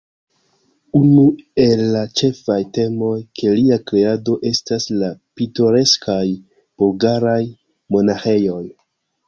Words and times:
Unu 0.99 1.25
el 1.65 1.83
la 1.95 2.01
ĉefaj 2.21 2.57
temoj 2.77 3.11
de 3.43 3.53
lia 3.61 3.79
kreado 3.93 4.39
estas 4.53 4.89
la 5.03 5.13
pitoreskaj 5.43 6.19
bulgaraj 6.81 7.39
monaĥejoj. 7.97 8.63